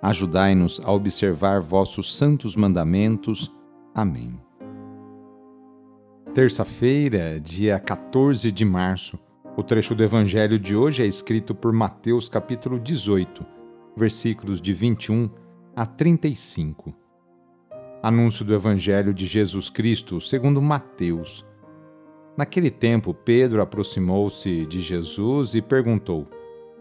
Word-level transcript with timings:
Ajudai-nos 0.00 0.80
a 0.84 0.92
observar 0.92 1.60
vossos 1.60 2.16
santos 2.16 2.54
mandamentos. 2.54 3.52
Amém. 3.92 4.40
Terça-feira, 6.32 7.40
dia 7.40 7.80
14 7.80 8.52
de 8.52 8.64
março. 8.64 9.18
O 9.56 9.62
trecho 9.62 9.96
do 9.96 10.04
evangelho 10.04 10.56
de 10.56 10.76
hoje 10.76 11.02
é 11.02 11.06
escrito 11.06 11.52
por 11.52 11.72
Mateus, 11.72 12.28
capítulo 12.28 12.78
18, 12.78 13.44
versículos 13.96 14.60
de 14.60 14.72
21 14.72 15.28
a 15.74 15.84
35. 15.84 16.94
Anúncio 18.00 18.44
do 18.44 18.54
evangelho 18.54 19.12
de 19.12 19.26
Jesus 19.26 19.68
Cristo, 19.68 20.20
segundo 20.20 20.62
Mateus. 20.62 21.44
Naquele 22.36 22.70
tempo, 22.70 23.12
Pedro 23.12 23.60
aproximou-se 23.60 24.64
de 24.66 24.78
Jesus 24.80 25.56
e 25.56 25.60
perguntou: 25.60 26.28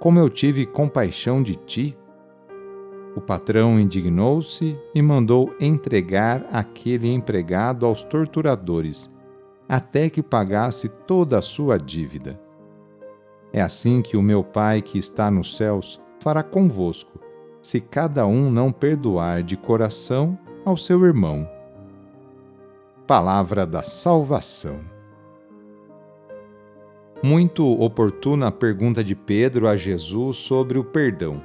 Como 0.00 0.18
eu 0.18 0.28
tive 0.28 0.66
compaixão 0.66 1.42
de 1.42 1.54
ti? 1.54 1.96
O 3.16 3.20
patrão 3.20 3.78
indignou-se 3.78 4.76
e 4.94 5.00
mandou 5.00 5.54
entregar 5.60 6.44
aquele 6.50 7.12
empregado 7.12 7.86
aos 7.86 8.02
torturadores, 8.02 9.14
até 9.68 10.10
que 10.10 10.22
pagasse 10.22 10.88
toda 10.88 11.38
a 11.38 11.42
sua 11.42 11.78
dívida. 11.78 12.40
É 13.52 13.60
assim 13.60 14.02
que 14.02 14.16
o 14.16 14.22
meu 14.22 14.42
Pai 14.42 14.82
que 14.82 14.98
está 14.98 15.30
nos 15.30 15.56
céus 15.56 16.00
fará 16.18 16.42
convosco, 16.42 17.20
se 17.62 17.80
cada 17.80 18.26
um 18.26 18.50
não 18.50 18.72
perdoar 18.72 19.42
de 19.42 19.56
coração 19.56 20.36
ao 20.64 20.76
seu 20.76 21.04
irmão. 21.04 21.48
Palavra 23.06 23.64
da 23.64 23.82
Salvação. 23.82 24.93
Muito 27.24 27.66
oportuna 27.80 28.48
a 28.48 28.52
pergunta 28.52 29.02
de 29.02 29.14
Pedro 29.14 29.66
a 29.66 29.78
Jesus 29.78 30.36
sobre 30.36 30.78
o 30.78 30.84
perdão. 30.84 31.42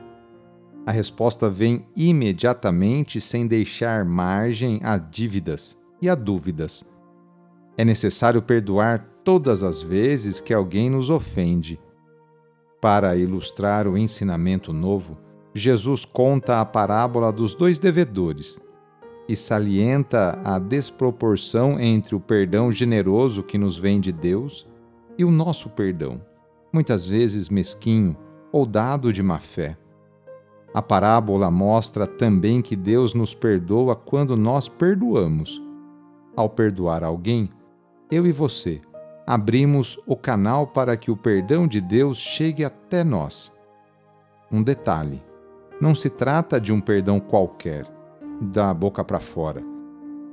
A 0.85 0.91
resposta 0.91 1.49
vem 1.49 1.87
imediatamente 1.95 3.21
sem 3.21 3.47
deixar 3.47 4.03
margem 4.03 4.81
a 4.83 4.97
dívidas 4.97 5.77
e 6.01 6.09
a 6.09 6.15
dúvidas. 6.15 6.83
É 7.77 7.85
necessário 7.85 8.41
perdoar 8.41 9.07
todas 9.23 9.63
as 9.63 9.81
vezes 9.81 10.41
que 10.41 10.53
alguém 10.53 10.89
nos 10.89 11.09
ofende. 11.09 11.79
Para 12.81 13.15
ilustrar 13.15 13.87
o 13.87 13.97
ensinamento 13.97 14.73
novo, 14.73 15.17
Jesus 15.55 16.03
conta 16.03 16.59
a 16.59 16.65
parábola 16.65 17.31
dos 17.31 17.53
dois 17.53 17.79
devedores 17.79 18.61
e 19.29 19.35
salienta 19.37 20.41
a 20.43 20.59
desproporção 20.59 21.79
entre 21.79 22.15
o 22.15 22.19
perdão 22.19 22.69
generoso 22.69 23.41
que 23.41 23.57
nos 23.57 23.77
vem 23.77 24.01
de 24.01 24.11
Deus 24.11 24.68
e 25.19 25.25
o 25.25 25.29
nosso 25.29 25.69
perdão, 25.69 26.21
muitas 26.71 27.05
vezes 27.05 27.49
mesquinho 27.49 28.15
ou 28.53 28.65
dado 28.65 29.11
de 29.11 29.21
má 29.21 29.37
fé. 29.37 29.77
A 30.73 30.81
parábola 30.81 31.51
mostra 31.51 32.07
também 32.07 32.61
que 32.61 32.73
Deus 32.73 33.13
nos 33.13 33.35
perdoa 33.35 33.97
quando 33.97 34.37
nós 34.37 34.69
perdoamos. 34.69 35.61
Ao 36.37 36.47
perdoar 36.47 37.03
alguém, 37.03 37.49
eu 38.09 38.25
e 38.25 38.31
você 38.31 38.81
abrimos 39.27 39.99
o 40.07 40.15
canal 40.15 40.65
para 40.65 40.95
que 40.95 41.11
o 41.11 41.17
perdão 41.17 41.67
de 41.67 41.81
Deus 41.81 42.17
chegue 42.17 42.63
até 42.63 43.03
nós. 43.03 43.51
Um 44.49 44.63
detalhe: 44.63 45.21
não 45.81 45.93
se 45.93 46.09
trata 46.09 46.61
de 46.61 46.71
um 46.71 46.79
perdão 46.79 47.19
qualquer, 47.19 47.85
da 48.39 48.73
boca 48.73 49.03
para 49.03 49.19
fora. 49.19 49.61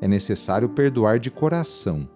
É 0.01 0.07
necessário 0.07 0.69
perdoar 0.69 1.19
de 1.19 1.31
coração. 1.31 2.09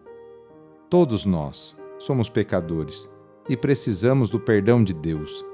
Todos 0.89 1.25
nós, 1.25 1.77
somos 2.01 2.31
pecadores 2.31 3.11
e 3.47 3.57
precisamos 3.57 4.31
do 4.31 4.41
perdão 4.41 4.83
de 4.83 4.95
Deus. 4.95 5.45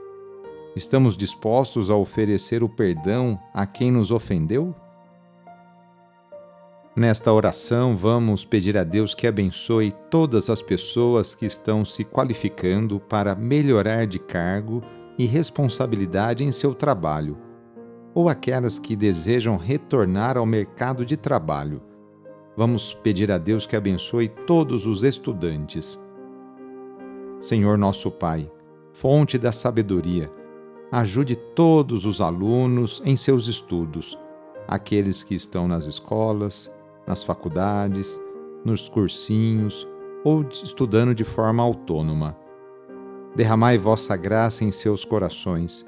Estamos 0.77 1.17
dispostos 1.17 1.91
a 1.91 1.97
oferecer 1.97 2.63
o 2.63 2.69
perdão 2.69 3.39
a 3.53 3.67
quem 3.67 3.91
nos 3.91 4.11
ofendeu? 4.13 4.75
Nesta 6.95 7.33
oração, 7.33 7.97
vamos 7.97 8.45
pedir 8.45 8.79
a 8.79 8.85
Deus 8.85 9.15
que 9.15 9.27
abençoe 9.27 9.93
todas 10.09 10.49
as 10.49 10.63
pessoas 10.63 11.35
que 11.35 11.45
estão 11.45 11.85
se 11.85 12.05
qualificando 12.05 13.01
para 13.01 13.35
melhorar 13.35 14.07
de 14.07 14.19
cargo 14.19 14.83
e 15.19 15.27
responsabilidade 15.27 16.45
em 16.45 16.53
seu 16.53 16.75
trabalho, 16.75 17.37
ou 18.15 18.29
aquelas 18.29 18.79
que 18.79 18.95
desejam 18.95 19.57
retornar 19.57 20.39
ao 20.39 20.47
mercado 20.47 21.05
de 21.05 21.17
trabalho. 21.17 21.83
Vamos 22.57 22.95
pedir 23.03 23.31
a 23.33 23.37
Deus 23.37 23.67
que 23.67 23.77
abençoe 23.77 24.29
todos 24.29 24.87
os 24.87 25.03
estudantes. 25.03 25.99
Senhor 27.39 27.77
nosso 27.77 28.11
Pai, 28.11 28.51
fonte 28.93 29.37
da 29.37 29.53
sabedoria, 29.53 30.33
ajude 30.91 31.37
todos 31.37 32.07
os 32.07 32.23
alunos 32.23 33.03
em 33.05 33.15
seus 33.15 33.47
estudos, 33.47 34.19
aqueles 34.67 35.23
que 35.23 35.35
estão 35.35 35.69
nas 35.69 35.85
escolas, 35.85 36.73
nas 37.07 37.23
faculdades, 37.23 38.19
nos 38.65 38.89
cursinhos 38.89 39.87
ou 40.25 40.43
estudando 40.51 41.15
de 41.15 41.25
forma 41.25 41.63
autônoma. 41.63 42.35
Derramai 43.35 43.77
vossa 43.77 44.17
graça 44.17 44.65
em 44.65 44.73
seus 44.73 45.05
corações. 45.05 45.85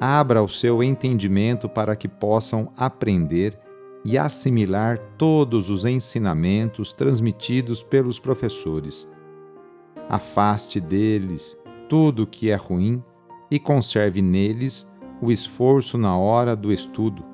Abra 0.00 0.42
o 0.42 0.48
seu 0.48 0.82
entendimento 0.82 1.68
para 1.68 1.94
que 1.94 2.08
possam 2.08 2.72
aprender 2.76 3.56
e 4.04 4.18
assimilar 4.18 4.98
todos 5.16 5.70
os 5.70 5.84
ensinamentos 5.84 6.92
transmitidos 6.92 7.80
pelos 7.80 8.18
professores. 8.18 9.08
Afaste 10.10 10.78
deles 10.78 11.58
tudo 11.88 12.24
o 12.24 12.26
que 12.26 12.50
é 12.50 12.56
ruim 12.56 13.02
e 13.50 13.58
conserve 13.58 14.20
neles 14.20 14.86
o 15.22 15.32
esforço 15.32 15.96
na 15.96 16.18
hora 16.18 16.54
do 16.54 16.70
estudo 16.70 17.24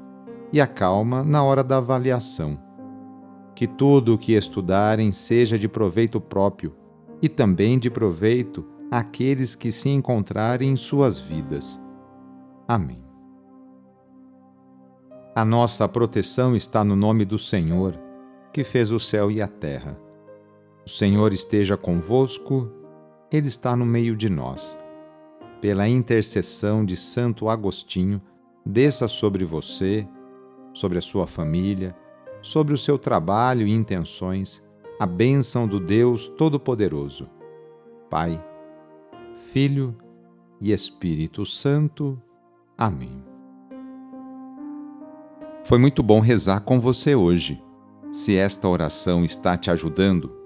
e 0.53 0.61
a 0.61 0.67
calma 0.69 1.25
na 1.25 1.43
hora 1.43 1.65
da 1.65 1.79
avaliação 1.79 2.65
que 3.57 3.67
tudo 3.67 4.15
o 4.15 4.19
que 4.19 4.35
estudarem 4.35 5.11
seja 5.11 5.59
de 5.59 5.67
proveito 5.67 6.21
próprio 6.21 6.77
e 7.23 7.29
também 7.29 7.79
de 7.79 7.91
proveito 7.91 8.65
àqueles 8.91 9.55
que 9.55 9.73
se 9.73 9.89
encontrarem 9.89 10.71
em 10.71 10.77
suas 10.77 11.19
vidas. 11.19 11.81
Amém. 12.69 13.03
A 15.35 15.45
nossa 15.45 15.89
proteção 15.89 16.55
está 16.55 16.85
no 16.85 16.95
nome 16.95 17.25
do 17.25 17.39
Senhor, 17.39 17.99
que 18.53 18.63
fez 18.63 18.91
o 18.91 19.01
céu 19.01 19.31
e 19.31 19.41
a 19.41 19.49
terra. 19.49 19.99
O 20.87 20.89
Senhor 20.89 21.33
esteja 21.33 21.77
convosco, 21.77 22.71
Ele 23.33 23.49
está 23.49 23.75
no 23.75 23.85
meio 23.85 24.15
de 24.15 24.31
nós. 24.31 24.79
Pela 25.61 25.89
intercessão 25.89 26.85
de 26.85 26.97
Santo 26.97 27.49
Agostinho, 27.49 28.23
desça 28.65 29.09
sobre 29.09 29.45
você, 29.45 30.07
sobre 30.73 30.99
a 30.99 31.03
sua 31.03 31.27
família, 31.27 31.93
sobre 32.41 32.73
o 32.73 32.79
seu 32.79 32.97
trabalho 32.97 33.67
e 33.67 33.73
intenções 33.73 34.65
a 34.99 35.07
bênção 35.07 35.67
do 35.67 35.81
Deus 35.81 36.29
Todo-Poderoso, 36.29 37.29
Pai, 38.09 38.43
Filho 39.53 39.95
e 40.61 40.71
Espírito 40.71 41.45
Santo. 41.45 42.17
Amém. 42.79 43.25
Foi 45.65 45.79
muito 45.79 46.01
bom 46.01 46.21
rezar 46.21 46.61
com 46.61 46.81
você 46.81 47.17
hoje. 47.17 47.61
Se 48.13 48.37
esta 48.37 48.69
oração 48.69 49.25
está 49.25 49.57
te 49.57 49.69
ajudando, 49.69 50.46